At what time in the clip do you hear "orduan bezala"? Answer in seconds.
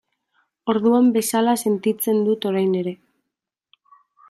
0.71-1.53